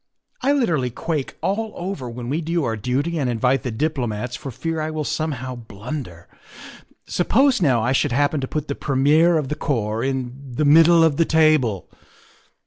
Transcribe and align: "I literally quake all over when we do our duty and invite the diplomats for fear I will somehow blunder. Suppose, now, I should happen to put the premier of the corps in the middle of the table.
"I 0.41 0.51
literally 0.51 0.89
quake 0.89 1.37
all 1.43 1.73
over 1.75 2.09
when 2.09 2.27
we 2.27 2.41
do 2.41 2.63
our 2.63 2.75
duty 2.75 3.19
and 3.19 3.29
invite 3.29 3.61
the 3.61 3.69
diplomats 3.69 4.35
for 4.35 4.49
fear 4.49 4.81
I 4.81 4.89
will 4.89 5.03
somehow 5.03 5.53
blunder. 5.53 6.27
Suppose, 7.05 7.61
now, 7.61 7.83
I 7.83 7.91
should 7.91 8.11
happen 8.11 8.41
to 8.41 8.47
put 8.47 8.67
the 8.67 8.73
premier 8.73 9.37
of 9.37 9.49
the 9.49 9.55
corps 9.55 10.03
in 10.03 10.53
the 10.55 10.65
middle 10.65 11.03
of 11.03 11.17
the 11.17 11.25
table. 11.25 11.87